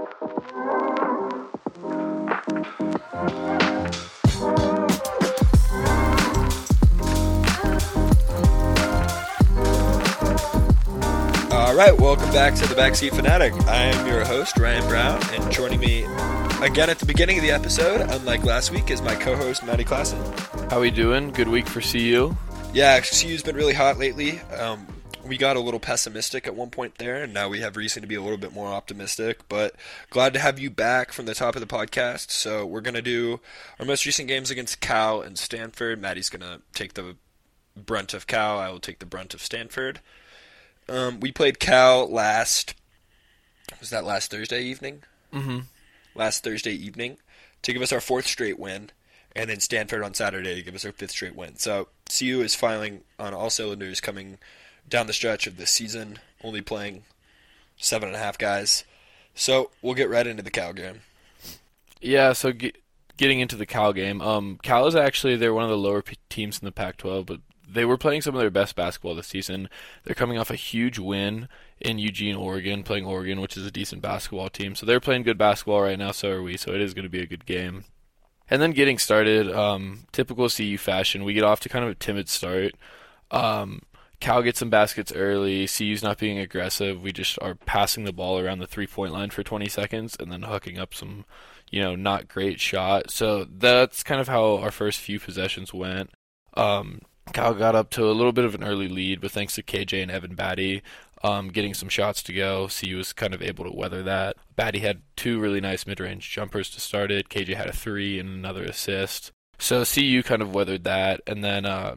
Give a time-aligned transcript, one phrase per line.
[0.00, 0.06] All
[11.76, 13.52] right, welcome back to the Backseat Fanatic.
[13.66, 16.04] I am your host, Ryan Brown, and joining me
[16.62, 20.18] again at the beginning of the episode, unlike last week, is my co-host, Matty Klassen.
[20.70, 21.30] How we doing?
[21.30, 22.34] Good week for CU.
[22.72, 24.40] Yeah, CU's been really hot lately.
[24.58, 24.86] Um,
[25.30, 28.08] we got a little pessimistic at one point there, and now we have reason to
[28.08, 29.48] be a little bit more optimistic.
[29.48, 29.76] But
[30.10, 32.32] glad to have you back from the top of the podcast.
[32.32, 33.38] So we're gonna do
[33.78, 36.02] our most recent games against Cal and Stanford.
[36.02, 37.14] Matty's gonna take the
[37.76, 38.58] brunt of Cal.
[38.58, 40.00] I will take the brunt of Stanford.
[40.88, 42.74] Um, we played Cal last.
[43.78, 45.04] Was that last Thursday evening?
[45.32, 45.60] Mm-hmm.
[46.16, 47.18] Last Thursday evening
[47.62, 48.90] to give us our fourth straight win,
[49.36, 51.56] and then Stanford on Saturday to give us our fifth straight win.
[51.56, 54.38] So CU is filing on all cylinders coming
[54.90, 57.04] down the stretch of this season, only playing
[57.76, 58.84] seven and a half guys.
[59.34, 61.00] So we'll get right into the Cal game.
[62.00, 62.32] Yeah.
[62.32, 62.76] So get,
[63.16, 66.18] getting into the Cal game, um, Cal is actually they're one of the lower p-
[66.28, 67.40] teams in the Pac-12, but
[67.72, 69.68] they were playing some of their best basketball this season.
[70.04, 71.48] They're coming off a huge win
[71.80, 74.74] in Eugene, Oregon, playing Oregon, which is a decent basketball team.
[74.74, 76.10] So they're playing good basketball right now.
[76.10, 76.56] So are we.
[76.56, 77.84] So it is going to be a good game.
[78.50, 81.94] And then getting started, um, typical CU fashion, we get off to kind of a
[81.94, 82.72] timid start.
[83.30, 83.82] Um,
[84.20, 85.66] Cal gets some baskets early.
[85.66, 87.02] CU's not being aggressive.
[87.02, 90.30] We just are passing the ball around the three point line for 20 seconds and
[90.30, 91.24] then hooking up some,
[91.70, 93.10] you know, not great shot.
[93.10, 96.10] So that's kind of how our first few possessions went.
[96.54, 97.00] Um,
[97.32, 100.02] Cal got up to a little bit of an early lead, but thanks to KJ
[100.02, 100.82] and Evan Battey
[101.22, 104.36] um, getting some shots to go, CU was kind of able to weather that.
[104.56, 107.28] Battey had two really nice mid range jumpers to start it.
[107.28, 109.30] KJ had a three and another assist.
[109.58, 111.20] So CU kind of weathered that.
[111.26, 111.96] And then uh,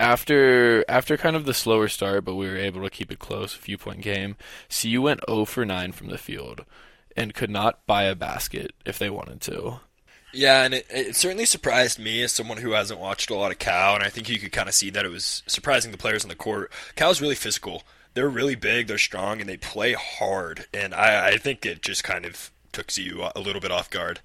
[0.00, 3.54] after after kind of the slower start, but we were able to keep it close,
[3.54, 4.36] a few point game.
[4.68, 6.64] CU went 0 for 9 from the field
[7.16, 9.80] and could not buy a basket if they wanted to.
[10.32, 13.58] Yeah, and it, it certainly surprised me as someone who hasn't watched a lot of
[13.58, 16.24] Cal, and I think you could kind of see that it was surprising the players
[16.24, 16.72] on the court.
[16.94, 17.82] Cal's really physical.
[18.14, 20.66] They're really big, they're strong, and they play hard.
[20.72, 24.20] And I, I think it just kind of took CU a little bit off guard.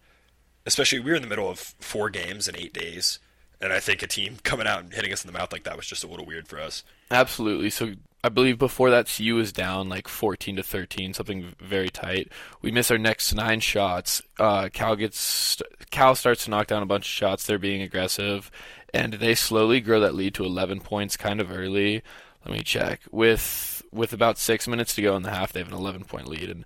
[0.65, 3.19] Especially, we were in the middle of four games in eight days.
[3.65, 5.75] And I think a team coming out and hitting us in the mouth like that
[5.75, 6.83] was just a little weird for us.
[7.09, 7.69] Absolutely.
[7.71, 7.93] So
[8.23, 12.31] I believe before that, CU was down like 14 to 13, something very tight.
[12.61, 14.21] We miss our next nine shots.
[14.39, 15.61] Uh, Cal gets
[15.91, 17.45] Cal starts to knock down a bunch of shots.
[17.45, 18.49] They're being aggressive,
[18.93, 22.01] and they slowly grow that lead to 11 points, kind of early.
[22.45, 23.01] Let me check.
[23.11, 26.27] With with about six minutes to go in the half, they have an 11 point
[26.27, 26.65] lead, and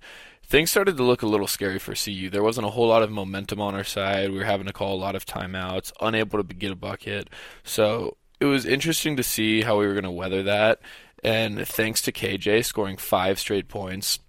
[0.49, 2.29] things started to look a little scary for CU.
[2.29, 4.31] There wasn't a whole lot of momentum on our side.
[4.31, 7.29] We were having to call a lot of timeouts, unable to get a bucket.
[7.63, 10.81] So it was interesting to see how we were going to weather that.
[11.23, 14.19] And thanks to KJ scoring five straight points,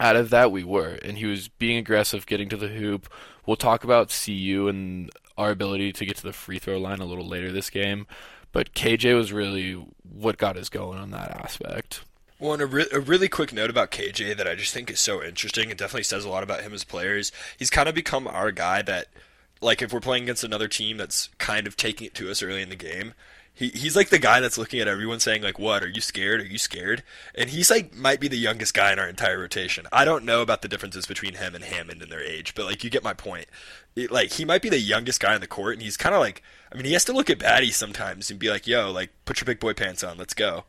[0.00, 0.98] out of that we were.
[1.04, 3.08] And he was being aggressive, getting to the hoop.
[3.46, 7.04] We'll talk about CU and our ability to get to the free throw line a
[7.04, 8.08] little later this game.
[8.50, 12.04] But KJ was really what got us going on that aspect.
[12.40, 14.98] Well, and a, re- a, really quick note about KJ that I just think is
[14.98, 15.70] so interesting.
[15.70, 17.30] It definitely says a lot about him as players.
[17.56, 19.06] He's kind of become our guy that,
[19.60, 22.60] like, if we're playing against another team that's kind of taking it to us early
[22.60, 23.14] in the game,
[23.54, 25.84] he he's like the guy that's looking at everyone saying like, "What?
[25.84, 26.40] Are you scared?
[26.40, 27.04] Are you scared?"
[27.36, 29.86] And he's like might be the youngest guy in our entire rotation.
[29.92, 32.82] I don't know about the differences between him and Hammond in their age, but like
[32.82, 33.46] you get my point.
[33.94, 36.20] It, like he might be the youngest guy in the court, and he's kind of
[36.20, 36.42] like,
[36.72, 39.40] I mean, he has to look at Battey sometimes and be like, "Yo, like, put
[39.40, 40.64] your big boy pants on, let's go."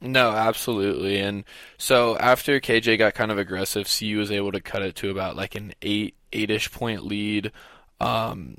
[0.00, 1.18] No, absolutely.
[1.20, 1.44] And
[1.78, 5.36] so after KJ got kind of aggressive, CU was able to cut it to about
[5.36, 7.50] like an eight eight-ish point lead.
[8.00, 8.58] Um,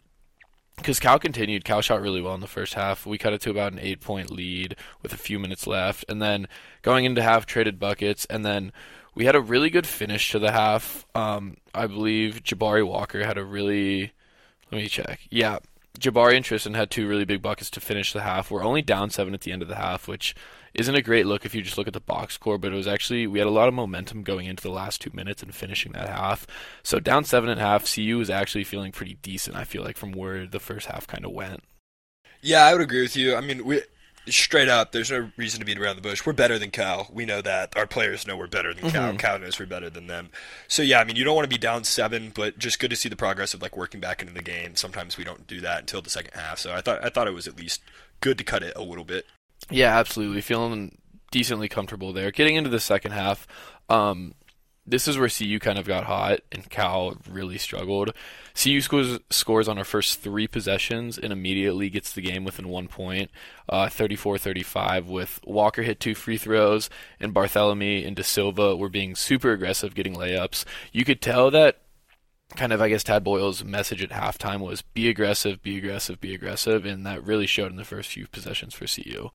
[0.77, 3.05] because Cal continued, Cal shot really well in the first half.
[3.05, 6.21] We cut it to about an eight point lead with a few minutes left, and
[6.21, 6.47] then
[6.83, 8.71] going into half, traded buckets, and then
[9.15, 11.05] we had a really good finish to the half.
[11.15, 14.11] Um, I believe Jabari Walker had a really,
[14.71, 15.21] let me check.
[15.31, 15.57] Yeah,
[15.99, 18.51] Jabari and Tristan had two really big buckets to finish the half.
[18.51, 20.35] We're only down seven at the end of the half, which
[20.73, 22.87] isn't a great look if you just look at the box score, but it was
[22.87, 25.91] actually we had a lot of momentum going into the last two minutes and finishing
[25.93, 26.47] that half.
[26.83, 29.55] So down seven and a half, CU was actually feeling pretty decent.
[29.55, 31.63] I feel like from where the first half kind of went.
[32.41, 33.35] Yeah, I would agree with you.
[33.35, 33.81] I mean, we
[34.29, 36.25] straight up, there's no reason to beat around the bush.
[36.25, 37.07] We're better than Cal.
[37.11, 37.75] We know that.
[37.77, 39.09] Our players know we're better than Cal.
[39.09, 39.17] Mm-hmm.
[39.17, 40.29] Cal knows we're better than them.
[40.67, 42.95] So yeah, I mean, you don't want to be down seven, but just good to
[42.95, 44.75] see the progress of like working back into the game.
[44.75, 46.59] Sometimes we don't do that until the second half.
[46.59, 47.81] So I thought I thought it was at least
[48.21, 49.25] good to cut it a little bit.
[49.69, 50.41] Yeah, absolutely.
[50.41, 50.97] Feeling
[51.31, 52.31] decently comfortable there.
[52.31, 53.47] Getting into the second half,
[53.89, 54.33] um,
[54.85, 58.13] this is where CU kind of got hot and Cal really struggled.
[58.55, 62.87] CU scores scores on our first three possessions and immediately gets the game within one
[62.87, 63.29] point,
[63.67, 65.05] uh, 34-35.
[65.05, 66.89] With Walker hit two free throws
[67.19, 70.63] and Barthelemy and da Silva were being super aggressive, getting layups.
[70.93, 71.81] You could tell that
[72.55, 76.33] kind of I guess Tad Boyle's message at halftime was be aggressive, be aggressive, be
[76.33, 79.31] aggressive, and that really showed in the first few possessions for CU.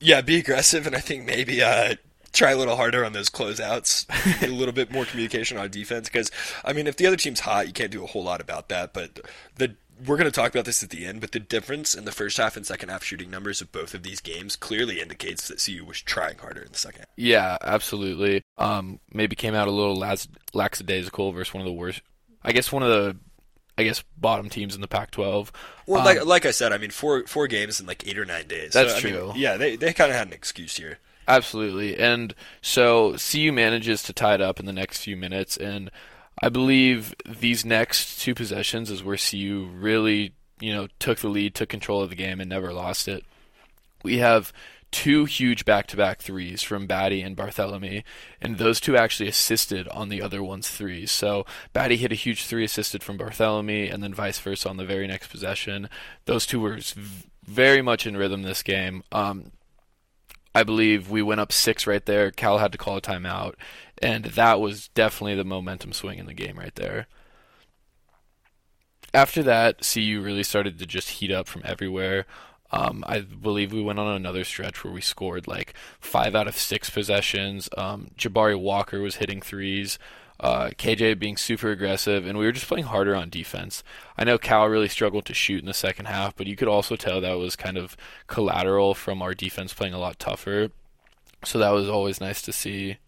[0.00, 1.94] Yeah, be aggressive, and I think maybe uh,
[2.32, 4.06] try a little harder on those closeouts,
[4.42, 6.08] a little bit more communication on defense.
[6.08, 6.30] Because
[6.64, 8.92] I mean, if the other team's hot, you can't do a whole lot about that.
[8.92, 9.20] But
[9.56, 12.12] the we're going to talk about this at the end, but the difference in the
[12.12, 15.64] first half and second half shooting numbers of both of these games clearly indicates that
[15.64, 17.06] CU was trying harder in the second.
[17.16, 18.42] Yeah, absolutely.
[18.58, 22.02] Um, maybe came out a little lax- lackadaisical versus one of the worst.
[22.42, 23.16] I guess one of the
[23.78, 25.50] I guess bottom teams in the Pac-12.
[25.86, 28.24] Well, um, like like I said, I mean four four games in like eight or
[28.24, 28.72] nine days.
[28.72, 29.26] That's so, true.
[29.28, 30.98] Mean, yeah, they they kind of had an excuse here.
[31.28, 31.98] Absolutely.
[31.98, 35.56] And so CU manages to tie it up in the next few minutes.
[35.56, 35.90] And
[36.40, 41.54] I believe these next two possessions is where CU really, you know, took the lead,
[41.54, 43.24] took control of the game, and never lost it.
[44.02, 44.52] We have
[44.96, 48.02] two huge back-to-back threes from Battey and Barthelemy,
[48.40, 51.10] and those two actually assisted on the other one's threes.
[51.10, 51.44] So
[51.74, 55.06] Battey hit a huge three assisted from Barthelemy, and then vice versa on the very
[55.06, 55.90] next possession.
[56.24, 56.78] Those two were
[57.44, 59.02] very much in rhythm this game.
[59.12, 59.52] Um,
[60.54, 62.30] I believe we went up six right there.
[62.30, 63.52] Cal had to call a timeout,
[64.00, 67.06] and that was definitely the momentum swing in the game right there.
[69.12, 72.24] After that, CU really started to just heat up from everywhere.
[72.72, 76.56] Um, I believe we went on another stretch where we scored like five out of
[76.56, 77.68] six possessions.
[77.76, 79.98] Um, Jabari Walker was hitting threes
[80.38, 83.82] uh, KJ being super aggressive, and we were just playing harder on defense.
[84.18, 86.96] I know Cal really struggled to shoot in the second half, but you could also
[86.96, 87.96] tell that was kind of
[88.26, 90.70] collateral from our defense playing a lot tougher.
[91.44, 92.98] So that was always nice to see.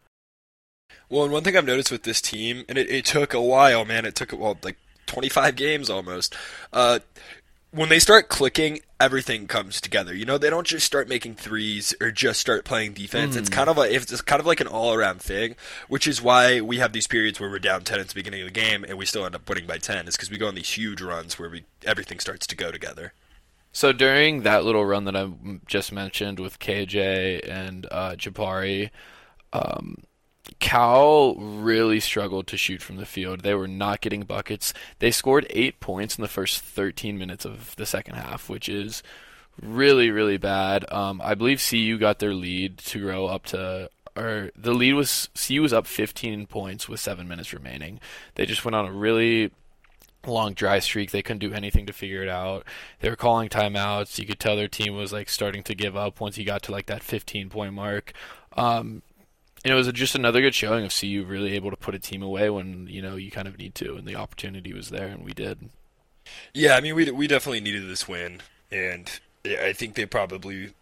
[1.11, 3.85] Well, and one thing I've noticed with this team, and it, it took a while,
[3.85, 4.05] man.
[4.05, 6.35] It took well like 25 games almost.
[6.73, 7.01] Uh,
[7.71, 10.15] when they start clicking, everything comes together.
[10.15, 13.37] You know, they don't just start making threes or just start playing defense.
[13.37, 13.41] Mm.
[13.41, 13.55] It's hmm.
[13.55, 15.57] kind of like it's kind of like an all around thing,
[15.89, 18.47] which is why we have these periods where we're down ten at the beginning of
[18.47, 20.09] the game and we still end up winning by ten.
[20.09, 23.13] Is because we go on these huge runs where we everything starts to go together.
[23.71, 25.31] So during that little run that I
[25.67, 28.91] just mentioned with KJ and uh, Jabari,
[29.53, 29.99] um,
[30.61, 33.41] Cal really struggled to shoot from the field.
[33.41, 34.73] They were not getting buckets.
[34.99, 39.03] They scored eight points in the first 13 minutes of the second half, which is
[39.61, 40.91] really, really bad.
[40.93, 45.29] Um, I believe CU got their lead to grow up to, or the lead was
[45.35, 48.01] CU was up 15 points with seven minutes remaining.
[48.35, 49.51] They just went on a really
[50.27, 51.11] long dry streak.
[51.11, 52.65] They couldn't do anything to figure it out.
[53.01, 54.19] They were calling timeouts.
[54.19, 56.73] You could tell their team was like starting to give up once you got to
[56.73, 58.13] like that 15 point mark.
[58.57, 59.03] Um,
[59.69, 62.23] and it was just another good showing of CU really able to put a team
[62.23, 65.25] away when you know you kind of need to, and the opportunity was there, and
[65.25, 65.69] we did.
[66.55, 68.41] Yeah, I mean we we definitely needed this win,
[68.73, 69.11] and
[69.45, 70.73] I think they probably.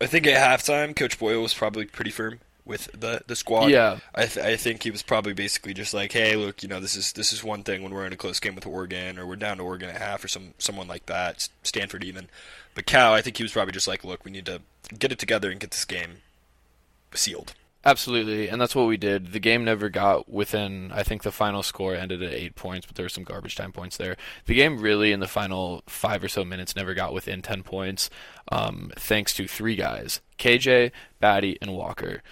[0.00, 3.70] I think at halftime, Coach Boyle was probably pretty firm with the the squad.
[3.70, 6.80] Yeah, I th- I think he was probably basically just like, hey, look, you know,
[6.80, 9.26] this is this is one thing when we're in a close game with Oregon or
[9.26, 12.28] we're down to Oregon at half or some someone like that, Stanford even.
[12.74, 14.62] But Cal, I think he was probably just like, look, we need to
[14.98, 16.22] get it together and get this game
[17.14, 17.54] sealed.
[17.84, 19.32] Absolutely, and that's what we did.
[19.32, 20.92] The game never got within.
[20.92, 23.72] I think the final score ended at eight points, but there were some garbage time
[23.72, 24.16] points there.
[24.46, 28.08] The game really, in the final five or so minutes, never got within ten points,
[28.52, 32.22] um, thanks to three guys: KJ, Battey, and Walker.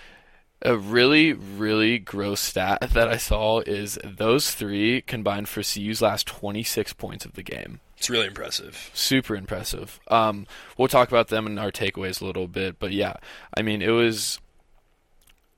[0.63, 6.27] A really, really gross stat that I saw is those three combined for CU's last
[6.27, 7.81] 26 points of the game.
[7.97, 8.91] It's really impressive.
[8.93, 10.01] Super impressive.
[10.09, 13.15] Um, we'll talk about them in our takeaways a little bit, but yeah,
[13.57, 14.39] I mean, it was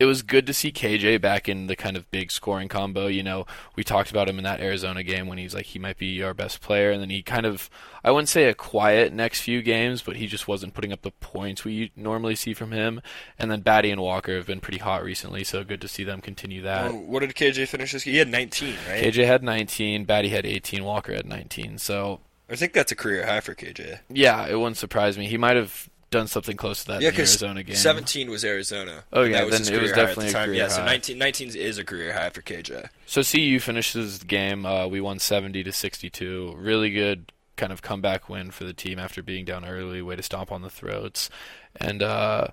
[0.03, 3.07] it was good to see KJ back in the kind of big scoring combo.
[3.07, 5.97] You know, we talked about him in that Arizona game when he's like he might
[5.97, 7.71] be our best player, and then he kind of
[8.03, 11.13] I wouldn't say a quiet next few games, but he just wasn't putting up the
[11.13, 13.01] points we normally see from him.
[13.39, 16.21] And then Battey and Walker have been pretty hot recently, so good to see them
[16.21, 16.93] continue that.
[16.93, 18.03] What did KJ finish this?
[18.03, 19.05] He had 19, right?
[19.05, 21.79] KJ had 19, Battey had 18, Walker had 19.
[21.79, 22.19] So
[22.51, 24.01] I think that's a career high for KJ.
[24.09, 25.29] Yeah, it wouldn't surprise me.
[25.29, 27.75] He might have done something close to that yeah, in Arizona game.
[27.75, 29.03] 17 was Arizona.
[29.13, 30.77] Oh yeah, that then it was definitely a career yeah, high.
[30.77, 32.89] so 19, 19 is a career high for KJ.
[33.07, 34.65] So CU finishes the game.
[34.65, 36.55] Uh, we won 70 to 62.
[36.57, 40.01] Really good kind of comeback win for the team after being down early.
[40.01, 41.29] Way to stomp on the throats.
[41.75, 42.49] And uh,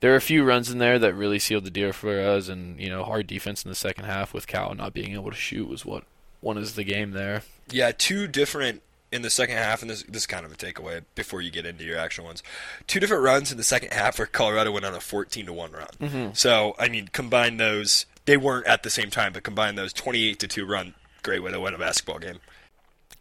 [0.00, 2.48] there are a few runs in there that really sealed the deal for us.
[2.48, 5.36] And you know, hard defense in the second half with Cal not being able to
[5.36, 6.04] shoot was what
[6.40, 7.42] won us the game there.
[7.70, 8.82] Yeah, two different
[9.14, 11.64] in the second half, and this, this is kind of a takeaway before you get
[11.64, 12.42] into your actual ones.
[12.88, 15.72] Two different runs in the second half where Colorado went on a 14 to 1
[15.72, 15.86] run.
[16.00, 16.34] Mm-hmm.
[16.34, 20.38] So, I mean, combine those they weren't at the same time, but combine those 28
[20.40, 22.40] to 2 run, great way to win a basketball game.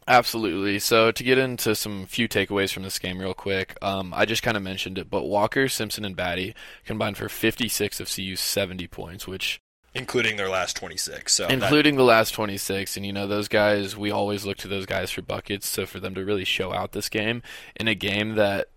[0.08, 0.80] Absolutely.
[0.80, 4.44] So to get into some few takeaways from this game real quick, um, I just
[4.44, 8.88] kind of mentioned it, but Walker, Simpson, and Battey combined for 56 of CU's 70
[8.88, 9.62] points, which
[9.96, 11.34] including their last 26.
[11.34, 12.00] So including that...
[12.00, 15.22] the last 26, and you know those guys, we always look to those guys for
[15.22, 15.68] buckets.
[15.68, 17.42] So for them to really show out this game
[17.76, 18.70] in a game that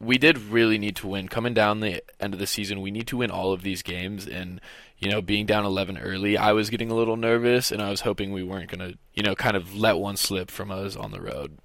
[0.00, 3.06] we did really need to win coming down the end of the season, we need
[3.08, 4.60] to win all of these games and
[4.98, 8.00] you know, being down 11 early, I was getting a little nervous, and I was
[8.00, 11.12] hoping we weren't going to, you know, kind of let one slip from us on
[11.12, 11.58] the road.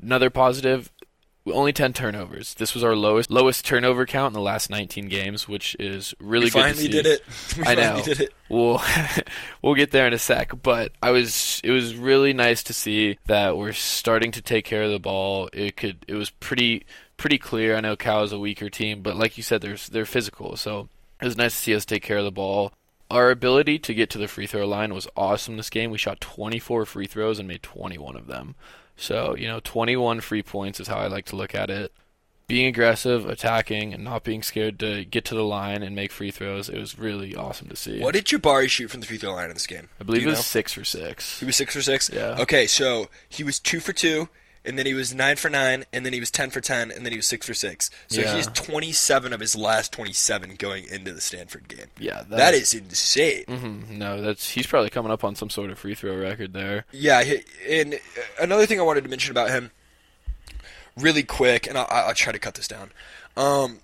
[0.00, 0.92] Another positive,
[1.52, 2.54] only 10 turnovers.
[2.54, 6.44] This was our lowest lowest turnover count in the last 19 games, which is really
[6.46, 6.62] we good.
[6.62, 7.22] Finally did it.
[7.56, 8.02] We I know.
[8.02, 8.34] Did it.
[8.48, 8.82] We'll
[9.62, 13.18] we'll get there in a sec, but I was it was really nice to see
[13.26, 15.48] that we're starting to take care of the ball.
[15.52, 16.84] It could it was pretty
[17.16, 17.76] pretty clear.
[17.76, 20.88] I know Cal is a weaker team, but like you said, they're they're physical, so
[21.20, 22.72] it was nice to see us take care of the ball.
[23.10, 25.90] Our ability to get to the free throw line was awesome this game.
[25.90, 28.54] We shot 24 free throws and made 21 of them.
[28.96, 31.92] So, you know, 21 free points is how I like to look at it.
[32.46, 36.30] Being aggressive, attacking, and not being scared to get to the line and make free
[36.30, 38.00] throws, it was really awesome to see.
[38.00, 39.88] What did Jabari shoot from the free throw line in this game?
[40.00, 40.42] I believe it was know?
[40.42, 41.40] six for six.
[41.40, 42.10] He was six for six?
[42.12, 42.36] Yeah.
[42.40, 44.28] Okay, so he was two for two
[44.64, 47.04] and then he was nine for nine, and then he was ten for ten, and
[47.04, 47.90] then he was six for six.
[48.08, 48.36] So yeah.
[48.36, 51.86] he's twenty seven of his last twenty seven going into the Stanford game.
[51.98, 53.44] Yeah, that, that is insane.
[53.46, 53.98] Mm-hmm.
[53.98, 56.84] No, that's he's probably coming up on some sort of free throw record there.
[56.92, 57.22] Yeah,
[57.68, 57.98] and
[58.40, 59.70] another thing I wanted to mention about him,
[60.96, 62.90] really quick, and I'll, I'll try to cut this down.
[63.36, 63.78] Um,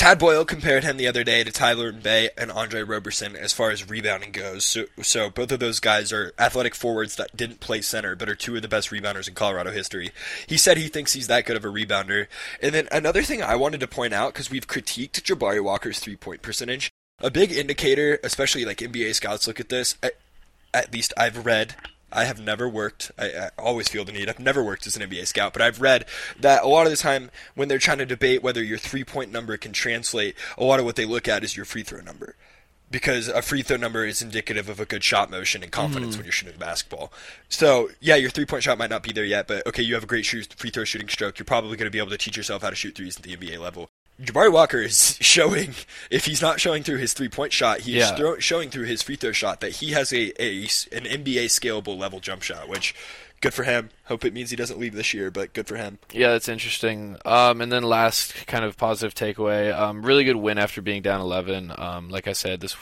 [0.00, 3.70] Tad Boyle compared him the other day to Tyler Bey and Andre Roberson as far
[3.70, 4.64] as rebounding goes.
[4.64, 8.34] So, so both of those guys are athletic forwards that didn't play center, but are
[8.34, 10.10] two of the best rebounders in Colorado history.
[10.46, 12.28] He said he thinks he's that good of a rebounder.
[12.62, 16.16] And then another thing I wanted to point out because we've critiqued Jabari Walker's three
[16.16, 16.90] point percentage.
[17.18, 19.98] A big indicator, especially like NBA scouts look at this.
[20.02, 20.14] At,
[20.72, 21.74] at least I've read
[22.12, 23.12] I have never worked.
[23.18, 24.28] I, I, always feel the need.
[24.28, 26.06] I've never worked as an NBA scout, but I've read
[26.38, 29.30] that a lot of the time when they're trying to debate whether your three point
[29.30, 32.36] number can translate, a lot of what they look at is your free throw number.
[32.90, 36.18] Because a free throw number is indicative of a good shot motion and confidence mm.
[36.18, 37.12] when you're shooting basketball.
[37.48, 40.02] So, yeah, your three point shot might not be there yet, but okay, you have
[40.02, 41.38] a great free throw shooting stroke.
[41.38, 43.36] You're probably going to be able to teach yourself how to shoot threes at the
[43.36, 43.90] NBA level.
[44.20, 45.74] Jabari Walker is showing,
[46.10, 48.14] if he's not showing through his three point shot, he's yeah.
[48.14, 50.62] throw, showing through his free throw shot that he has a, a
[50.92, 52.94] an NBA scalable level jump shot, which
[53.40, 53.90] good for him.
[54.04, 55.98] Hope it means he doesn't leave this year, but good for him.
[56.12, 57.16] Yeah, that's interesting.
[57.24, 61.20] Um, and then last kind of positive takeaway, um, really good win after being down
[61.20, 61.72] 11.
[61.76, 62.76] Um, like I said, this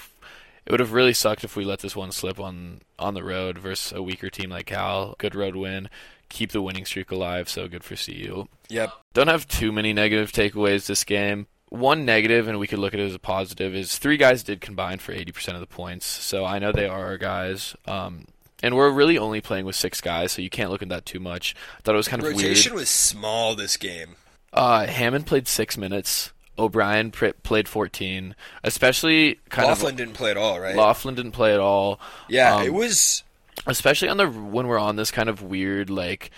[0.66, 3.56] it would have really sucked if we let this one slip on on the road
[3.56, 5.14] versus a weaker team like Cal.
[5.18, 5.88] Good road win
[6.28, 7.48] keep the winning streak alive.
[7.48, 8.46] So good for CU.
[8.68, 8.92] Yep.
[9.14, 11.46] Don't have too many negative takeaways this game.
[11.70, 14.60] One negative, and we could look at it as a positive, is three guys did
[14.60, 16.06] combine for 80% of the points.
[16.06, 17.76] So I know they are our guys.
[17.86, 18.24] Um,
[18.62, 21.20] and we're really only playing with six guys, so you can't look at that too
[21.20, 21.54] much.
[21.78, 22.80] I thought it was kind of Rotation weird.
[22.80, 24.16] was small this game.
[24.52, 26.32] Uh, Hammond played six minutes.
[26.58, 28.34] O'Brien pr- played 14.
[28.64, 29.96] Especially kind Laughlin of.
[29.98, 30.74] didn't play at all, right?
[30.74, 32.00] Laughlin didn't play at all.
[32.28, 33.22] Yeah, um, it was
[33.66, 36.30] especially on the when we're on this kind of weird like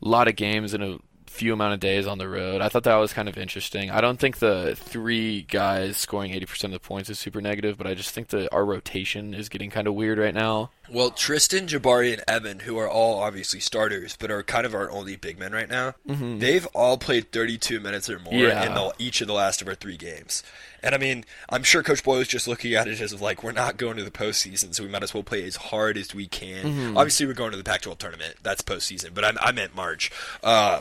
[0.00, 0.98] lot of games in a
[1.32, 2.60] few amount of days on the road.
[2.60, 3.90] I thought that was kind of interesting.
[3.90, 7.86] I don't think the three guys scoring 80% of the points is super negative, but
[7.86, 10.70] I just think that our rotation is getting kind of weird right now.
[10.90, 14.90] Well, Tristan, Jabari, and Evan, who are all obviously starters, but are kind of our
[14.90, 16.38] only big men right now, mm-hmm.
[16.38, 18.66] they've all played 32 minutes or more yeah.
[18.66, 20.42] in the, each of the last of our three games.
[20.82, 23.52] And I mean, I'm sure Coach Boyle is just looking at it as like we're
[23.52, 26.26] not going to the postseason, so we might as well play as hard as we
[26.26, 26.64] can.
[26.64, 26.96] Mm-hmm.
[26.98, 28.34] Obviously, we're going to the Pac-12 tournament.
[28.42, 30.10] That's postseason, but I, I meant March.
[30.42, 30.80] Uh,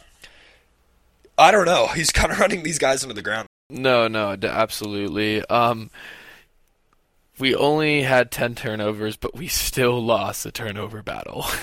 [1.41, 1.87] I don't know.
[1.95, 3.47] He's kind of running these guys into the ground.
[3.69, 5.45] No, no, absolutely.
[5.45, 5.89] Um,
[7.39, 11.45] we only had 10 turnovers but we still lost the turnover battle.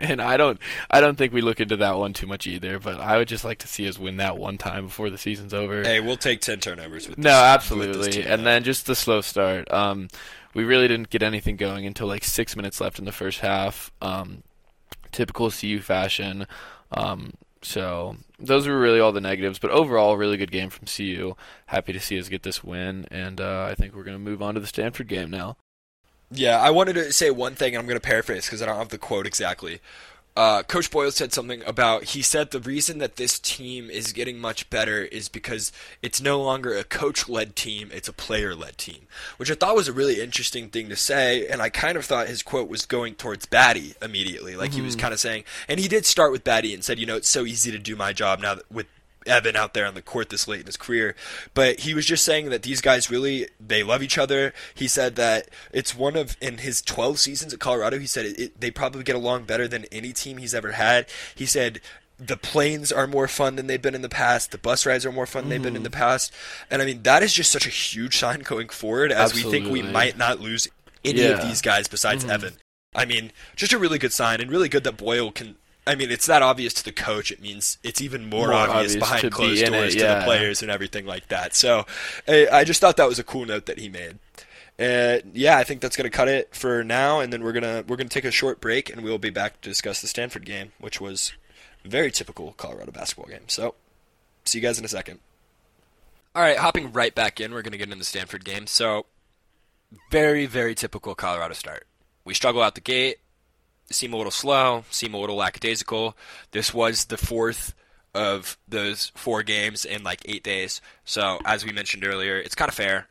[0.00, 0.58] And i don't
[0.90, 3.44] i don't think we look into that one too much either but i would just
[3.44, 5.82] like to see us win that one time before the season's over.
[5.82, 8.18] Hey we'll take 10 turnovers with no this, absolutely.
[8.18, 9.70] with and then just the slow start.
[9.70, 10.08] Um,
[10.54, 13.92] we really didn't get anything going until like six minutes left in the first half.
[14.02, 14.42] Um,
[15.12, 16.46] typical cu fashion.
[16.90, 21.34] Um, so those were really all the negatives, but overall, really good game from CU.
[21.66, 24.42] Happy to see us get this win, and uh, I think we're going to move
[24.42, 25.56] on to the Stanford game now.
[26.32, 28.76] Yeah, I wanted to say one thing, and I'm going to paraphrase because I don't
[28.76, 29.80] have the quote exactly
[30.36, 34.38] uh, Coach Boyle said something about he said the reason that this team is getting
[34.38, 35.72] much better is because
[36.02, 39.06] it's no longer a coach led team, it's a player led team,
[39.38, 41.46] which I thought was a really interesting thing to say.
[41.46, 44.54] And I kind of thought his quote was going towards Battey immediately.
[44.54, 44.78] Like mm-hmm.
[44.78, 45.00] he was mm-hmm.
[45.00, 47.44] kind of saying, and he did start with Battey and said, you know, it's so
[47.44, 48.86] easy to do my job now that with
[49.26, 51.14] Evan out there on the court this late in his career.
[51.54, 54.52] But he was just saying that these guys really they love each other.
[54.74, 57.98] He said that it's one of in his 12 seasons at Colorado.
[57.98, 61.06] He said it, it, they probably get along better than any team he's ever had.
[61.34, 61.80] He said
[62.18, 64.50] the planes are more fun than they've been in the past.
[64.50, 66.00] The bus rides are more fun than they've been in the mm-hmm.
[66.00, 66.32] past.
[66.70, 69.70] And I mean that is just such a huge sign going forward as we think
[69.70, 70.68] we might not lose
[71.04, 72.32] any of these guys besides mm-hmm.
[72.32, 72.54] Evan.
[72.94, 75.56] I mean, just a really good sign and really good that Boyle can.
[75.90, 77.32] I mean, it's that obvious to the coach.
[77.32, 79.96] It means it's even more, More obvious, obvious to behind be closed in it, doors
[79.96, 81.56] to the players and everything like that.
[81.56, 81.84] So,
[82.28, 84.18] I, I just thought that was a cool note that he made.
[84.78, 87.96] Uh, yeah, I think that's gonna cut it for now, and then we're gonna we're
[87.96, 91.00] gonna take a short break, and we'll be back to discuss the Stanford game, which
[91.00, 91.32] was
[91.84, 93.48] very typical Colorado basketball game.
[93.48, 93.74] So,
[94.44, 95.18] see you guys in a second.
[96.36, 98.68] All right, hopping right back in, we're gonna get into the Stanford game.
[98.68, 99.06] So,
[100.10, 101.86] very very typical Colorado start.
[102.24, 103.18] We struggle out the gate
[103.90, 106.16] seem a little slow, seem a little lackadaisical.
[106.52, 107.74] This was the fourth
[108.14, 110.80] of those four games in like eight days.
[111.04, 113.08] So, as we mentioned earlier, it's kind of fair,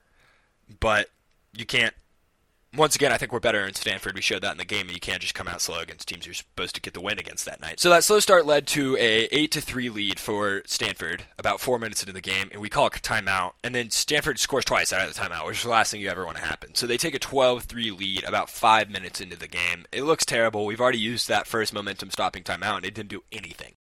[0.79, 1.09] but
[1.55, 1.93] you can't.
[2.75, 4.13] Once again, I think we're better in Stanford.
[4.13, 6.27] We showed that in the game, and you can't just come out slow against teams
[6.27, 7.79] you're supposed to get the win against that night.
[7.79, 11.79] So that slow start led to a eight to three lead for Stanford about four
[11.79, 13.53] minutes into the game, and we call a timeout.
[13.63, 16.09] And then Stanford scores twice out of the timeout, which is the last thing you
[16.09, 16.75] ever want to happen.
[16.75, 19.85] So they take a 12-3 lead about five minutes into the game.
[19.91, 20.67] It looks terrible.
[20.67, 23.73] We've already used that first momentum stopping timeout, and it didn't do anything.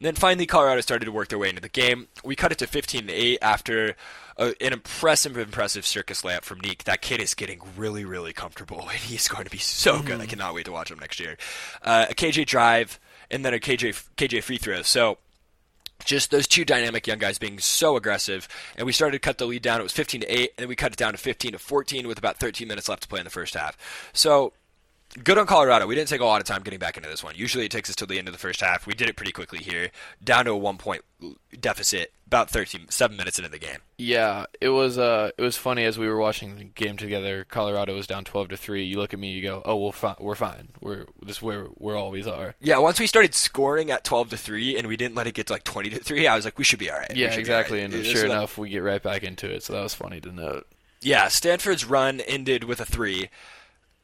[0.00, 2.08] And then finally, Colorado started to work their way into the game.
[2.24, 3.96] We cut it to 15 to 8 after
[4.40, 6.84] a, an impressive, impressive circus layup from Nique.
[6.84, 10.20] That kid is getting really, really comfortable, and he's going to be so good.
[10.20, 11.36] I cannot wait to watch him next year.
[11.82, 12.98] Uh, a KJ drive,
[13.30, 14.82] and then a KJ KJ free throw.
[14.82, 15.18] So
[16.04, 19.46] just those two dynamic young guys being so aggressive, and we started to cut the
[19.46, 19.80] lead down.
[19.80, 22.08] It was 15 to 8, and then we cut it down to 15 to 14
[22.08, 23.76] with about 13 minutes left to play in the first half.
[24.14, 24.54] So
[25.24, 25.86] good on Colorado.
[25.86, 27.34] We didn't take a lot of time getting back into this one.
[27.36, 28.86] Usually it takes us till the end of the first half.
[28.86, 29.90] We did it pretty quickly here,
[30.22, 31.02] down to a one point
[31.58, 33.78] deficit about 13, seven minutes into the game.
[33.98, 37.44] Yeah, it was uh it was funny as we were watching the game together.
[37.48, 38.84] Colorado was down 12 to 3.
[38.84, 40.68] You look at me, you go, "Oh, we'll fi- we're fine.
[40.80, 44.36] We're this is where we always are." Yeah, once we started scoring at 12 to
[44.36, 46.56] 3 and we didn't let it get to like 20 to 3, I was like,
[46.58, 47.14] we should be all right.
[47.14, 47.80] Yeah, exactly.
[47.82, 47.92] right.
[47.92, 49.62] And sure that- enough, we get right back into it.
[49.64, 50.66] So that was funny to note.
[51.02, 53.28] Yeah, Stanford's run ended with a three.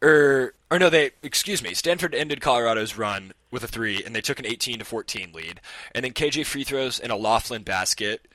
[0.03, 1.75] Or, or no, they excuse me.
[1.75, 5.61] Stanford ended Colorado's run with a three, and they took an 18 to 14 lead.
[5.95, 8.29] And then KJ free throws and a Laughlin basket.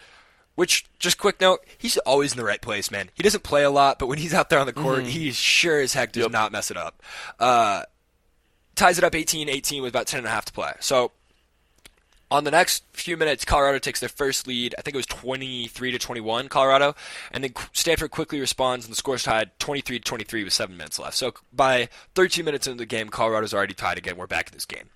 [0.56, 3.10] Which, just quick note, he's always in the right place, man.
[3.14, 5.80] He doesn't play a lot, but when he's out there on the court, he sure
[5.80, 6.32] as heck does Yep.
[6.32, 7.02] not mess it up.
[7.40, 7.84] Uh,
[8.76, 10.74] ties it up 18-18 with about 10 and a half to play.
[10.82, 11.14] So
[12.32, 14.74] on the next few minutes, Colorado takes their first lead.
[14.78, 16.96] I think it was 23 to 21, Colorado,
[17.32, 20.98] and then Stanford quickly responds, and the score's tied 23 to 23 with seven minutes
[20.98, 21.18] left.
[21.18, 24.16] So by 13 minutes into the game, Colorado's already tied again.
[24.16, 24.90] We're back in this game.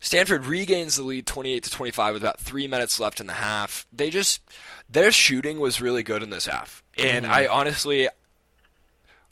[0.00, 3.86] Stanford regains the lead 28 to 25 with about three minutes left in the half.
[3.92, 4.42] They just
[4.88, 7.34] their shooting was really good in this half, and mm-hmm.
[7.34, 8.08] I honestly.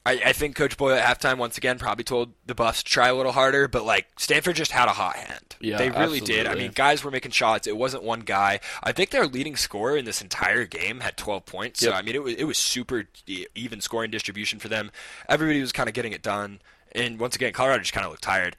[0.06, 3.08] I, I think Coach Boyle at halftime once again probably told the Buffs to try
[3.08, 5.56] a little harder, but like Stanford just had a hot hand.
[5.60, 6.46] Yeah, they really did.
[6.46, 7.66] I mean, guys were making shots.
[7.66, 8.60] It wasn't one guy.
[8.84, 11.80] I think their leading scorer in this entire game had 12 points.
[11.80, 13.08] So I mean, it was it was super
[13.56, 14.92] even scoring distribution for them.
[15.28, 16.60] Everybody was kind of getting it done,
[16.92, 18.56] and once again, Colorado just kind of looked tired.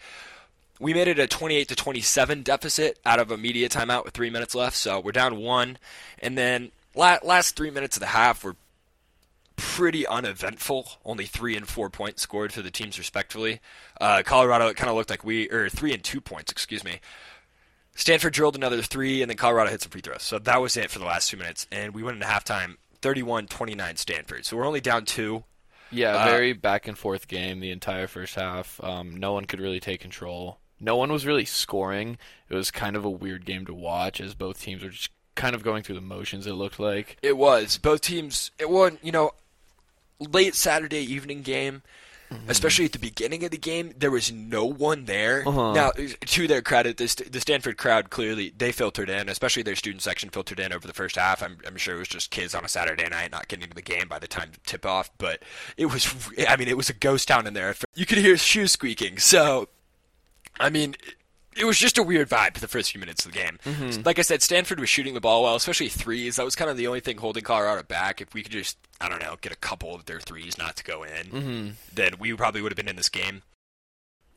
[0.80, 4.30] We made it a 28 to 27 deficit out of a media timeout with three
[4.30, 5.78] minutes left, so we're down one.
[6.20, 8.58] And then la- last three minutes of the half were
[9.58, 10.90] pretty uneventful.
[11.04, 13.60] Only three and four points scored for the teams respectively.
[14.00, 17.00] Uh, Colorado, it kind of looked like we, or three and two points, excuse me.
[17.96, 20.22] Stanford drilled another three, and then Colorado hit some free throws.
[20.24, 23.98] So that was it for the last two minutes, and we went into halftime 31-29
[23.98, 24.46] Stanford.
[24.46, 25.44] So we're only down two.
[25.90, 28.82] Yeah, Uh, very back and forth game the entire first half.
[28.84, 30.60] Um, no one could really take control.
[30.80, 32.18] No one was really scoring.
[32.50, 35.56] It was kind of a weird game to watch as both teams were just kind
[35.56, 36.46] of going through the motions.
[36.46, 37.18] It looked like.
[37.24, 38.52] It was both teams.
[38.60, 39.00] It won.
[39.02, 39.32] You know,
[40.20, 41.84] late Saturday evening game,
[42.50, 45.48] especially at the beginning of the game, there was no one there.
[45.48, 45.74] Uh-huh.
[45.74, 50.02] Now, to their credit, the, the Stanford crowd clearly they filtered in, especially their student
[50.02, 51.42] section filtered in over the first half.
[51.42, 53.82] I'm, I'm sure it was just kids on a Saturday night not getting to the
[53.82, 55.42] game by the time to tip off, but
[55.78, 56.14] it was.
[56.50, 57.74] I mean, it was a ghost town in there.
[57.96, 59.20] You could hear shoes squeaking.
[59.20, 59.70] So,
[60.60, 60.96] I mean.
[61.58, 63.60] It was just a weird vibe for the first few minutes of the game.
[64.06, 66.36] Like I said, Stanford was shooting the ball well, especially threes.
[66.36, 68.22] That was kind of the only thing holding Colorado back.
[68.22, 70.84] If we could just, I don't know, get a couple of their threes not to
[70.84, 73.42] go in, then we probably would have been in this game.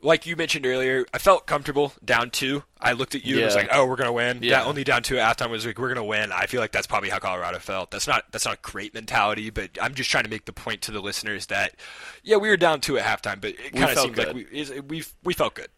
[0.03, 2.63] Like you mentioned earlier, I felt comfortable down two.
[2.79, 4.61] I looked at you and was like, "Oh, we're gonna win." Yeah.
[4.61, 6.87] Yeah, only down two at halftime was like, "We're gonna win." I feel like that's
[6.87, 7.91] probably how Colorado felt.
[7.91, 10.81] That's not that's not a great mentality, but I'm just trying to make the point
[10.83, 11.75] to the listeners that,
[12.23, 14.71] yeah, we were down two at halftime, but it kind of seemed like we is-
[14.87, 15.69] we we felt good.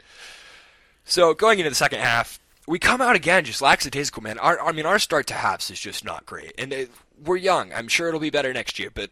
[1.05, 4.39] So going into the second half, we come out again just lackadaisical, man.
[4.39, 6.91] Our, I mean, our start to halves is just not great, and it,
[7.23, 7.73] we're young.
[7.73, 9.09] I'm sure it'll be better next year, but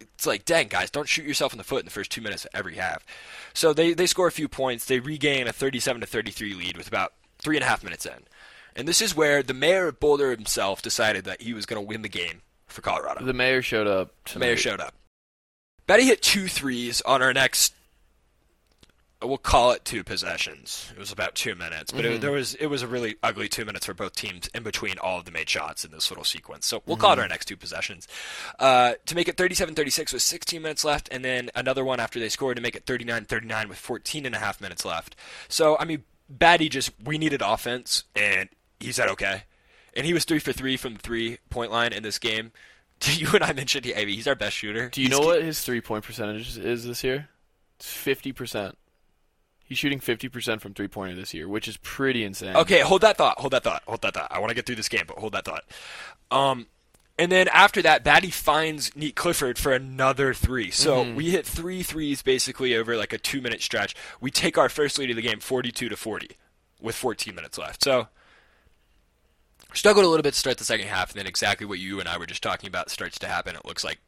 [0.00, 2.44] it's like, dang, guys, don't shoot yourself in the foot in the first two minutes
[2.44, 3.04] of every half.
[3.54, 4.86] So they they score a few points.
[4.86, 8.24] They regain a 37 to 33 lead with about three and a half minutes in,
[8.74, 11.86] and this is where the mayor of Boulder himself decided that he was going to
[11.86, 13.24] win the game for Colorado.
[13.24, 14.12] The mayor showed up.
[14.32, 14.94] The mayor showed up.
[15.86, 17.74] Battey hit two threes on our next
[19.22, 20.92] we'll call it two possessions.
[20.94, 22.14] It was about two minutes, but mm-hmm.
[22.14, 24.98] it, there was it was a really ugly two minutes for both teams in between
[24.98, 26.66] all of the made shots in this little sequence.
[26.66, 27.00] So we'll mm-hmm.
[27.00, 27.22] call it mm-hmm.
[27.22, 28.06] our next two possessions.
[28.58, 32.28] Uh, to make it 37-36 with 16 minutes left, and then another one after they
[32.28, 35.16] scored to make it 39-39 with 14 and a half minutes left.
[35.48, 39.42] So I mean, Battey just we needed offense, and he said okay,
[39.94, 42.52] and he was three for three from the three point line in this game.
[43.06, 44.88] You and I mentioned he, I mean, he's our best shooter.
[44.88, 47.28] Do you he's know what his three point percentage is this year?
[47.76, 48.76] It's fifty percent.
[49.68, 52.56] He's shooting 50% from three pointer this year, which is pretty insane.
[52.56, 53.38] Okay, hold that thought.
[53.38, 53.82] Hold that thought.
[53.86, 54.28] Hold that thought.
[54.30, 55.64] I want to get through this game, but hold that thought.
[56.30, 56.68] Um,
[57.18, 60.70] and then after that, Battey finds Nique Clifford for another three.
[60.70, 61.16] So mm-hmm.
[61.16, 63.94] we hit three threes basically over like a two minute stretch.
[64.22, 66.30] We take our first lead of the game 42 to 40
[66.80, 67.84] with 14 minutes left.
[67.84, 68.08] So
[69.74, 72.08] struggled a little bit to start the second half, and then exactly what you and
[72.08, 73.54] I were just talking about starts to happen.
[73.54, 73.98] It looks like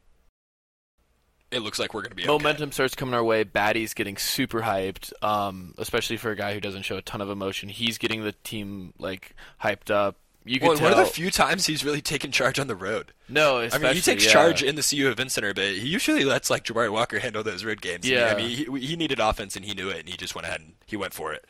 [1.51, 2.73] it looks like we're going to be momentum okay.
[2.73, 3.43] starts coming our way.
[3.43, 7.29] Battey's getting super hyped, um, especially for a guy who doesn't show a ton of
[7.29, 7.69] emotion.
[7.69, 10.17] He's getting the team like hyped up.
[10.43, 10.89] You well, tell.
[10.89, 13.13] one of the few times he's really taken charge on the road.
[13.29, 14.31] No, I mean he takes yeah.
[14.31, 17.63] charge in the CU event center, but he usually lets like Jabari Walker handle those
[17.63, 18.09] road games.
[18.09, 20.47] Yeah, I mean he, he needed offense and he knew it, and he just went
[20.47, 21.45] ahead and he went for it.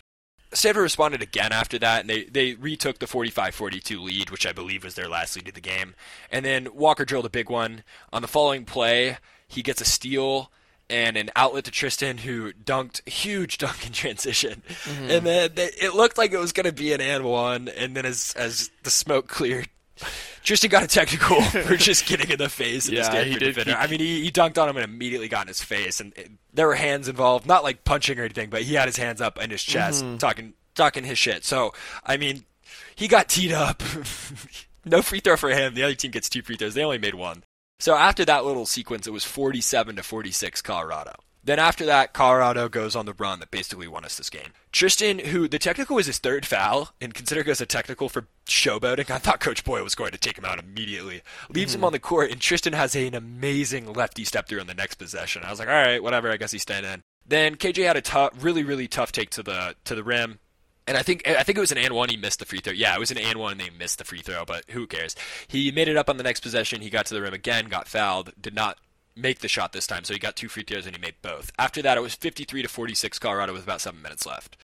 [0.54, 4.84] Stanford responded again after that, and they, they retook the 45-42 lead, which I believe
[4.84, 5.96] was their last lead of the game.
[6.30, 9.18] And then Walker drilled a big one on the following play.
[9.52, 10.50] He gets a steal
[10.90, 15.10] and an outlet to Tristan, who dunked huge dunk in transition, mm-hmm.
[15.10, 17.96] and then they, it looked like it was going to be an and one, and
[17.96, 19.68] then as as the smoke cleared.
[20.44, 23.76] Tristan got a technical for just getting in the face of yeah, the Stanford defender.
[23.78, 26.32] I mean, he, he dunked on him and immediately got in his face, and it,
[26.52, 29.42] there were hands involved, not like punching or anything, but he had his hands up
[29.42, 30.18] in his chest, mm-hmm.
[30.18, 31.46] talking talking his shit.
[31.46, 32.46] So, I mean,
[32.96, 33.84] he got teed up.
[34.86, 35.76] no free throw for him.
[35.76, 36.74] The other team gets two free throws.
[36.74, 37.44] They only made one.
[37.82, 41.14] So after that little sequence, it was 47 to 46 Colorado.
[41.44, 44.54] Then after that, Colorado goes on the run that basically won us this game.
[44.72, 48.28] Tristan, who the technical was his third foul, and considering it as a technical for
[48.46, 51.24] showboating, I thought Coach Boyle was going to take him out immediately.
[51.50, 51.80] Leaves mm-hmm.
[51.80, 54.96] him on the court, and Tristan has an amazing lefty step through on the next
[54.96, 55.42] possession.
[55.44, 56.30] I was like, all right, whatever.
[56.30, 57.02] I guess he's staying in.
[57.26, 60.38] Then KJ had a tough, really, really tough take to the to the rim.
[60.92, 62.10] And I think I think it was an and one.
[62.10, 62.74] He missed the free throw.
[62.74, 63.54] Yeah, it was an and one.
[63.54, 65.16] and They missed the free throw, but who cares?
[65.48, 66.82] He made it up on the next possession.
[66.82, 68.78] He got to the rim again, got fouled, did not
[69.16, 71.50] make the shot this time, so he got two free throws and he made both.
[71.58, 74.58] After that, it was 53 to 46 Colorado with about seven minutes left.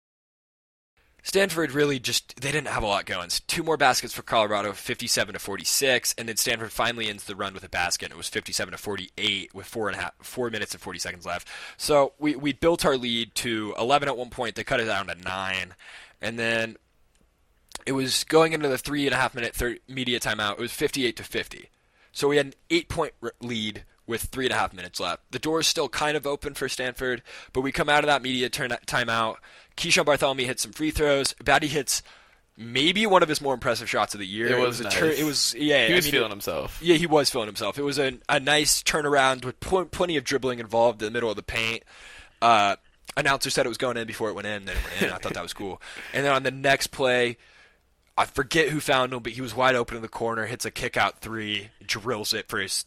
[1.25, 3.29] Stanford really just they didn't have a lot going.
[3.47, 7.55] two more baskets for Colorado, 57 to 46, and then Stanford finally ends the run
[7.55, 8.11] with a basket.
[8.11, 11.25] It was 57 to 48 with four and a half, four minutes and 40 seconds
[11.25, 11.47] left.
[11.77, 14.53] So we we built our lead to 11 at one point.
[14.53, 15.73] They cut it down to nine,
[16.21, 16.77] and then
[17.85, 20.53] it was going into the three and a half minute third media timeout.
[20.53, 21.69] It was 58 to 50.
[22.11, 25.23] So we had an eight point lead with three and a half minutes left.
[25.31, 27.23] The door is still kind of open for Stanford,
[27.53, 29.37] but we come out of that media turn timeout.
[29.77, 31.33] Keeshawn Barthelemy hits some free throws.
[31.43, 32.01] Battey hits
[32.57, 34.47] maybe one of his more impressive shots of the year.
[34.47, 34.93] It was, it was nice.
[34.93, 35.87] tur- it was yeah.
[35.87, 36.79] He was I mean, feeling himself.
[36.81, 37.77] Yeah, he was feeling himself.
[37.77, 41.29] It was a, a nice turnaround with pl- plenty of dribbling involved in the middle
[41.29, 41.83] of the paint.
[42.41, 42.75] Uh,
[43.17, 44.65] announcer said it was going in before it went in.
[44.65, 45.09] Then it went in.
[45.11, 45.81] I thought that was cool.
[46.13, 47.37] And then on the next play,
[48.17, 50.71] I forget who found him, but he was wide open in the corner, hits a
[50.71, 52.85] kick out three, drills it for his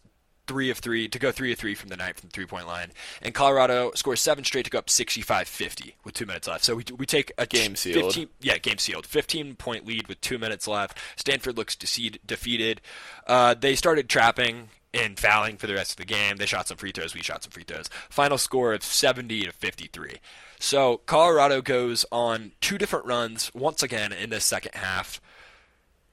[0.49, 2.67] three of three to go three of three from the night from the three point
[2.67, 2.91] line.
[3.21, 6.65] And Colorado scores seven straight to go up 65-50 with two minutes left.
[6.65, 8.07] So we, we take a game sealed.
[8.15, 9.07] 15, yeah, game sealed.
[9.07, 10.99] 15 point lead with two minutes left.
[11.17, 12.81] Stanford looks defeated.
[13.27, 16.37] Uh, they started trapping and fouling for the rest of the game.
[16.37, 17.15] They shot some free throws.
[17.15, 17.89] We shot some free throws.
[18.11, 20.17] Final score of 70 to 53.
[20.59, 25.21] So Colorado goes on two different runs once again in the second half.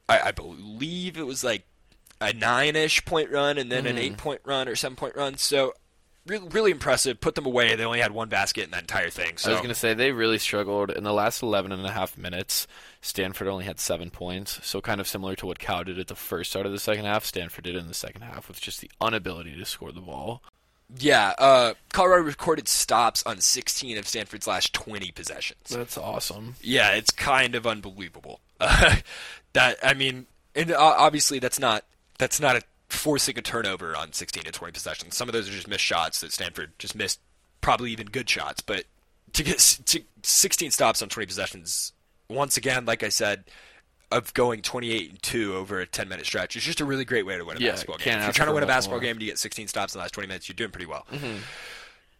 [0.08, 1.66] I, I believe it was like
[2.22, 3.98] a nine-ish point run and then mm-hmm.
[3.98, 5.38] an eight-point run or seven-point run.
[5.38, 5.74] So
[6.26, 7.20] really, really impressive.
[7.20, 7.76] Put them away.
[7.76, 9.38] They only had one basket in that entire thing.
[9.38, 9.50] So.
[9.50, 12.18] I was going to say they really struggled in the last 11 and a half
[12.18, 12.68] minutes.
[13.02, 16.16] Stanford only had seven points, so kind of similar to what Cal did at the
[16.16, 17.26] first start of the second half.
[17.26, 20.42] Stanford did in the second half with just the inability to score the ball.
[20.98, 25.70] Yeah, uh, Colorado recorded stops on 16 of Stanford's last 20 possessions.
[25.70, 26.56] That's awesome.
[26.62, 28.40] Yeah, it's kind of unbelievable.
[28.60, 28.98] Uh,
[29.54, 31.84] that I mean, and obviously that's not
[32.18, 35.16] that's not a forcing a turnover on 16 to 20 possessions.
[35.16, 37.20] Some of those are just missed shots that Stanford just missed,
[37.62, 38.62] probably even good shots.
[38.62, 38.86] But
[39.34, 41.94] to get to 16 stops on 20 possessions
[42.30, 43.46] once again, like I said,
[44.12, 47.26] of going 28 and 2 over a 10 minute stretch is just a really great
[47.26, 48.18] way to win a Yeah, basketball game.
[48.20, 49.02] If you're trying to win a basketball more.
[49.02, 49.06] Mm-hmm.
[49.08, 51.06] game and you get 16 stops in the last 20 minutes, you're doing pretty well.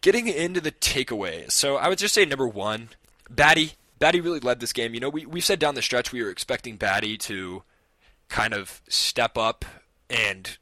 [0.00, 1.52] Getting into the takeaways.
[1.52, 2.90] So I would just say number one,
[3.32, 3.74] Battey.
[4.00, 4.92] Battey really led this game.
[4.94, 7.62] You know, we, we've said down the stretch we were expecting Battey to
[8.28, 9.64] kind of step up
[10.10, 10.56] and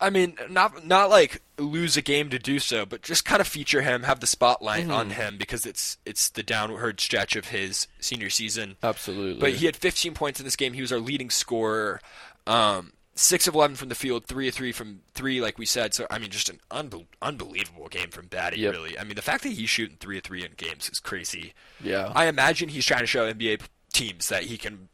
[0.00, 3.46] I mean, not not like lose a game to do so, but just kind of
[3.46, 4.92] feature him, have the spotlight Mm-hmm.
[4.92, 8.76] on him because it's it's the downward stretch of his senior season.
[8.82, 9.40] Absolutely.
[9.40, 10.72] But he had 15 points in this game.
[10.72, 12.00] He was our leading scorer.
[12.46, 15.92] Um, six of 11 from the field, three of three from three, like we said.
[15.92, 18.56] So I mean, just an unbe- unbelievable game from Battey.
[18.56, 18.72] Yep.
[18.72, 21.52] Really, I mean, the fact that he's shooting three of three in games is crazy.
[21.78, 22.10] yeah.
[22.14, 23.60] I imagine he's trying to show NBA
[23.92, 24.88] teams that he can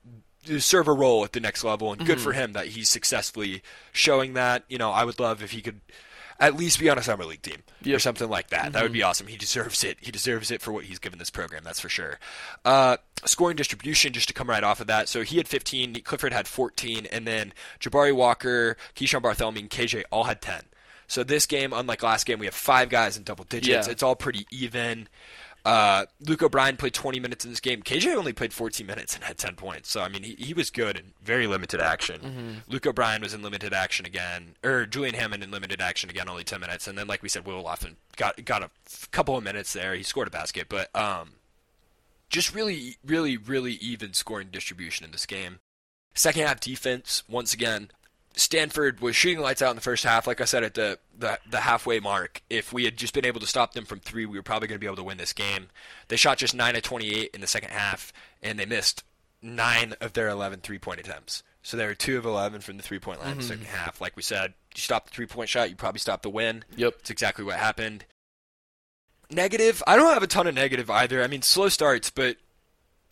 [0.61, 2.41] serve a role at the next level, and good for Mm-hmm.
[2.41, 4.65] him that he's successfully showing that.
[4.69, 5.81] You know, I would love if he could
[6.39, 7.63] at least be on a summer league team
[7.95, 8.75] or something like that.
[8.75, 9.27] That would be awesome.
[9.27, 9.97] He deserves it.
[10.03, 11.63] He deserves it for what he's given this program.
[11.65, 12.19] That's for sure.
[12.63, 15.09] Uh, scoring distribution, just to come right off of that.
[15.09, 16.03] So he had 15.
[16.03, 20.63] Clifford had 14, and then Jabari Walker, Keeshawn Barthelemy, and KJ all had 10.
[21.09, 23.87] So this game, unlike last game, we have five guys in double digits.
[23.87, 23.91] Yeah.
[23.93, 25.09] It's all pretty even.
[25.67, 27.83] Uh, Luke O'Brien played 20 minutes in this game.
[27.83, 29.91] KJ only played 14 minutes and had 10 points.
[29.91, 32.63] So I mean, he, he was good in very limited action.
[32.69, 36.45] Luke O'Brien was in limited action again, or Julian Hammond in limited action again, only
[36.45, 36.87] 10 minutes.
[36.87, 38.71] And then, like we said, Will Lofton got got a
[39.11, 39.95] couple of minutes there.
[39.97, 41.31] He scored a basket, but um,
[42.31, 45.59] just really, really, really even scoring distribution in this game.
[46.15, 47.91] Second half defense, once again,
[48.37, 50.27] Stanford was shooting lights out in the first half.
[50.27, 53.41] Like I said, at the, the, the halfway mark, if we had just been able
[53.41, 55.33] to stop them from three, we were probably going to be able to win this
[55.33, 55.69] game.
[56.09, 59.05] They shot just 9 of 28 in the second half, and they missed
[59.41, 61.43] 9 of their 11 three point attempts.
[61.63, 63.53] So they were 2 of 11 from the three point line in the mm-hmm.
[63.53, 64.01] second half.
[64.01, 66.65] Like we said, you stop the three point shot, you probably stop the win.
[66.77, 66.99] Yep.
[66.99, 68.05] That's exactly what happened.
[69.31, 71.23] Negative, I don't have a ton of negative either.
[71.23, 72.37] I mean, slow starts, but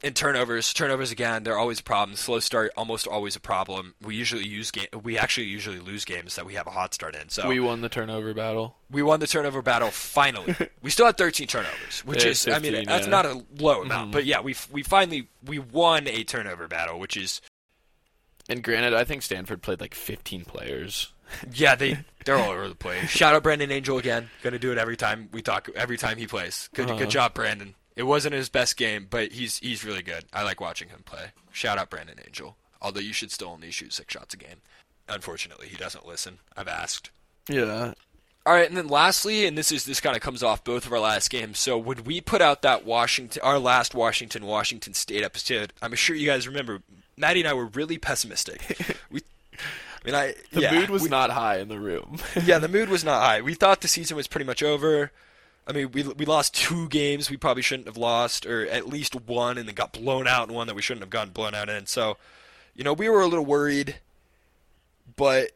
[0.04, 2.16] in turnovers, turnovers again, they're always a problem.
[2.16, 3.94] Slow start, almost always a problem.
[4.02, 4.86] We usually use game.
[5.02, 7.30] We actually usually lose games that we have a hot start in.
[7.30, 8.76] So We won the turnover battle.
[8.90, 10.54] we won the turnover battle finally.
[10.82, 13.82] we still had 13 turnovers, which Yeah, is, I mean, 15, that's not a low
[13.82, 14.12] amount, Mhm.
[14.12, 17.40] but yeah, we we finally we won a turnover battle, which is
[18.48, 21.10] And granted, I think Stanford played like 15 players.
[21.54, 23.08] yeah, they they're all over the place.
[23.08, 24.28] Shout out Brandon Angel again.
[24.42, 25.70] Gonna do it every time we talk.
[25.74, 26.68] Every time he plays.
[26.74, 26.98] Good Uh-huh.
[26.98, 27.74] good job, Brandon.
[27.96, 30.24] It wasn't his best game, but he's he's really good.
[30.32, 31.26] I like watching him play.
[31.52, 32.56] Shout out Brandon Angel.
[32.82, 34.56] Although you should still only shoot six shots a game.
[35.08, 36.38] Unfortunately, he doesn't listen.
[36.56, 37.10] I've asked.
[37.48, 37.92] Yeah.
[38.46, 40.92] All right, and then lastly, and this is this kind of comes off both of
[40.92, 41.58] our last games.
[41.58, 46.14] So when we put out that Washington, our last Washington Washington State episode, I'm sure
[46.16, 46.80] you guys remember.
[47.16, 48.76] Matty and I were really pessimistic.
[49.10, 49.20] we,
[49.52, 52.18] I mean, I The yeah, mood was we- not high in the room.
[52.44, 53.40] yeah, the mood was not high.
[53.40, 55.12] We thought the season was pretty much over.
[55.66, 59.14] I mean, we we lost two games we probably shouldn't have lost, or at least
[59.14, 61.68] one, and then got blown out in one that we shouldn't have gotten blown out
[61.68, 61.86] in.
[61.86, 62.16] So,
[62.74, 63.96] you know, we were a little worried.
[65.16, 65.52] But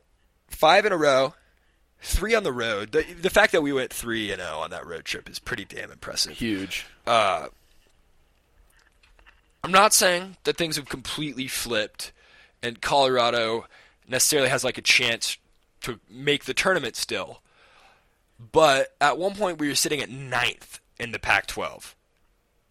[0.49, 1.35] five in a row,
[2.01, 2.93] three on the road.
[2.93, 5.65] The the fact that we went three and zero on that road trip is pretty
[5.65, 6.33] damn impressive.
[6.39, 6.87] Huge.
[7.07, 7.49] Uh,
[9.63, 12.13] I'm not saying that things have completely flipped
[12.63, 13.67] and Colorado
[14.09, 15.39] necessarily has like a chance
[15.83, 17.41] to make the tournament still.
[18.39, 21.95] But at one point we were sitting at ninth in the Pac-12.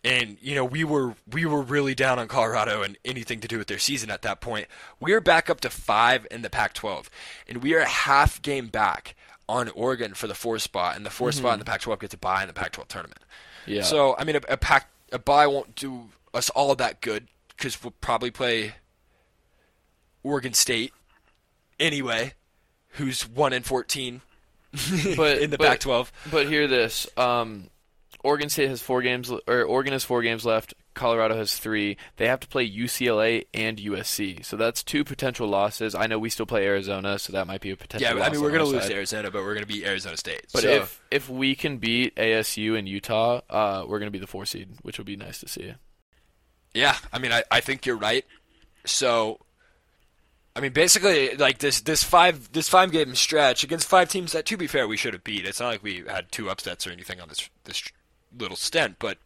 [0.04, 3.58] And you know we were we were really down on Colorado and anything to do
[3.58, 4.68] with their season at that point.
[5.02, 7.08] We are back up to five in the Pac-12,
[7.50, 9.16] and we are a half game back
[9.50, 11.60] on Oregon for the fourth spot, and the 4th spot in mm-hmm.
[11.60, 13.22] the Pac-12 gets a bye in the Pac-12 tournament.
[13.66, 13.82] Yeah.
[13.84, 17.84] So I mean, a, a pack a bye won't do us all that good because
[17.84, 18.76] we'll probably play
[20.24, 20.94] Oregon State
[21.80, 22.34] anyway,
[22.92, 24.22] who's one in fourteen
[25.16, 26.12] But- in the but- Pac-12.
[26.32, 27.70] But hear this: um,
[28.24, 30.74] Oregon State has four games, or Oregon has four games left.
[30.94, 31.96] Colorado has three.
[32.16, 35.94] They have to play UCLA and USC, so that's two potential losses.
[35.94, 38.18] I know we still play Arizona, so that might be a potential.
[38.18, 38.94] Yeah, I mean we're gonna lose side.
[38.94, 40.48] Arizona, but we're gonna beat Arizona State.
[40.52, 44.26] But so, if if we can beat ASU and Utah, uh, we're gonna be the
[44.26, 45.74] four seed, which will be nice to see.
[46.74, 48.26] yeah, I mean I, I think you're right.
[48.86, 49.40] So
[50.58, 54.46] I mean basically like this this five this five game stretch against five teams that
[54.48, 55.46] to be fair we should have beat.
[55.46, 57.84] It's not like we had two upsets or anything on this this
[58.38, 59.20] little stint, but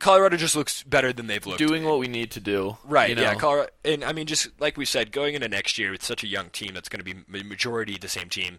[0.00, 1.58] Colorado just looks better than they've looked.
[1.58, 3.10] Doing what we need to do, Right.
[3.16, 3.32] You Yeah.
[3.34, 3.38] know?
[3.38, 6.26] Colorado, and I mean, just like we said, going into next year with such a
[6.26, 8.58] young team that's going to be majority the same team.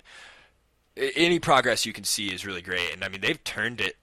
[0.96, 3.98] Any progress you can see is really great, and I mean they've turned it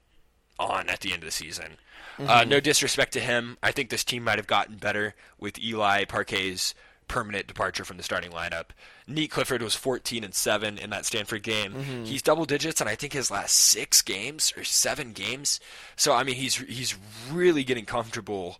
[0.58, 1.78] on at the end of the season.
[2.18, 2.50] Uh, Mm-hmm.
[2.50, 6.74] no disrespect to him, I think this team might have gotten better with Eli Parquet's
[7.10, 8.66] permanent departure from the starting lineup.
[9.08, 11.72] Nique Clifford was 14 and 7 in that Stanford game.
[11.72, 12.04] Mm-hmm.
[12.04, 15.58] He's double digits, and I think his last six games or seven games.
[15.96, 16.94] So I mean, he's he's
[17.30, 18.58] really getting comfortable.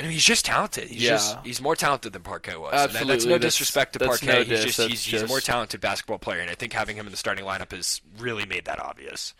[0.00, 0.88] I mean, he's just talented.
[0.88, 1.10] He's Yeah.
[1.10, 2.72] just he's more talented than Parquet was.
[2.72, 4.26] And that- that's no That's- disrespect to Parquet.
[4.26, 7.04] no he's just he's, he's a more talented basketball player, and I think having him
[7.06, 9.34] in the starting lineup has really made that obvious.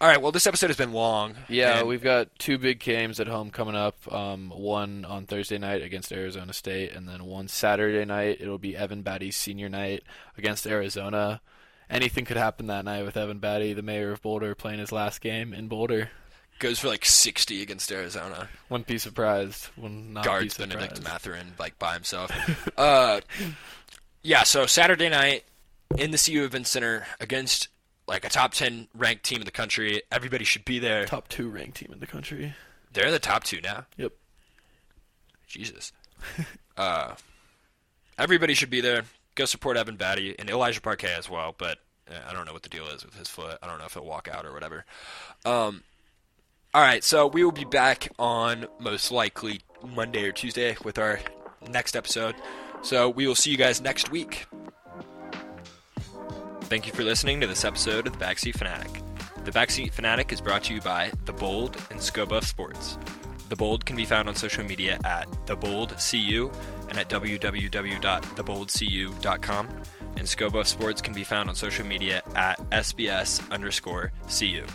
[0.00, 0.20] All right.
[0.20, 1.34] Well, this episode has been long.
[1.48, 3.96] Yeah, and- we've got two big games at home coming up.
[4.12, 8.38] Um, one on Thursday night against Arizona State, and then one Saturday night.
[8.40, 10.02] It'll be Evan Battey's senior night
[10.36, 11.40] against Arizona.
[11.88, 15.20] Anything could happen that night with Evan Batty, the mayor of Boulder, playing his last
[15.20, 16.10] game in Boulder.
[16.58, 18.48] goes for like 60 against Arizona.
[18.68, 19.68] Wouldn't be surprised.
[19.76, 21.02] Would not guards be Bennedict.
[21.04, 22.30] Mathurin like by himself.
[22.76, 23.20] uh,
[24.22, 25.44] yeah, so Saturday night
[25.96, 27.68] in the CU Event Center against
[28.06, 30.02] like a top 10 ranked team in the country.
[30.10, 31.06] Everybody should be there.
[31.06, 32.54] Top two ranked team in the country.
[32.92, 33.86] They're the top two now.
[33.96, 34.12] Yep.
[35.46, 35.92] Jesus.
[36.76, 37.14] uh,
[38.18, 39.02] everybody should be there.
[39.34, 41.54] Go support Evan Battey and Elijah Parquet as well.
[41.56, 43.58] But uh, I don't know what the deal is with his foot.
[43.62, 44.84] I don't know if he'll walk out or whatever.
[45.44, 45.82] Um,
[46.72, 51.20] all right, so we will be back on most likely Monday or Tuesday with our
[51.68, 52.34] next episode.
[52.82, 54.46] So we will see you guys next week.
[56.68, 59.00] Thank you for listening to this episode of The Backseat Fanatic.
[59.44, 62.98] The Backseat Fanatic is brought to you by The Bold and Sko Buff Sports.
[63.48, 66.50] The Bold can be found on social media at The Bold CU
[66.88, 69.68] and at www.theboldcu.com.
[70.16, 74.66] And Sko Buff Sports can be found on social media at SBS underscore CU.